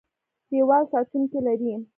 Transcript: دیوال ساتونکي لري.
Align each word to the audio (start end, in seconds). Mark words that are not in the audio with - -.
دیوال 0.49 0.83
ساتونکي 0.91 1.39
لري. 1.45 1.73